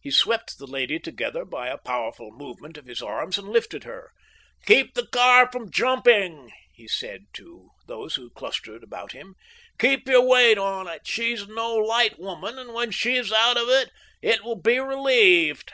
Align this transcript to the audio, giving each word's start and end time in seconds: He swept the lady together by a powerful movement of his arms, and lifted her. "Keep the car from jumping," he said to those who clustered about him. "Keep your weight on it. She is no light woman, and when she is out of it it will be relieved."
He 0.00 0.10
swept 0.10 0.58
the 0.58 0.66
lady 0.66 0.98
together 0.98 1.44
by 1.44 1.68
a 1.68 1.78
powerful 1.78 2.32
movement 2.32 2.76
of 2.76 2.86
his 2.86 3.00
arms, 3.00 3.38
and 3.38 3.48
lifted 3.48 3.84
her. 3.84 4.10
"Keep 4.66 4.94
the 4.94 5.06
car 5.06 5.48
from 5.52 5.70
jumping," 5.70 6.50
he 6.74 6.88
said 6.88 7.26
to 7.34 7.70
those 7.86 8.16
who 8.16 8.28
clustered 8.30 8.82
about 8.82 9.12
him. 9.12 9.36
"Keep 9.78 10.08
your 10.08 10.22
weight 10.26 10.58
on 10.58 10.88
it. 10.88 11.06
She 11.06 11.30
is 11.32 11.46
no 11.46 11.76
light 11.76 12.18
woman, 12.18 12.58
and 12.58 12.74
when 12.74 12.90
she 12.90 13.14
is 13.14 13.32
out 13.32 13.56
of 13.56 13.68
it 13.68 13.92
it 14.20 14.42
will 14.42 14.60
be 14.60 14.80
relieved." 14.80 15.72